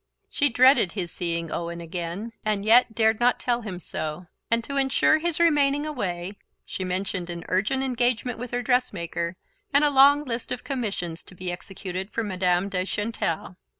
[0.31, 4.75] She dreaded his seeing Owen again, and yet dared not tell him so, and to
[4.75, 9.35] ensure his remaining away she mentioned an urgent engagement with her dress maker
[9.71, 13.57] and a long list of commissions to be executed for Madame de Chantelle.